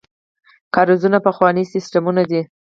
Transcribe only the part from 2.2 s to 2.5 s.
دي.